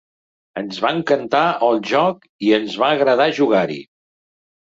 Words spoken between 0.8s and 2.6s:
va encantar el joc i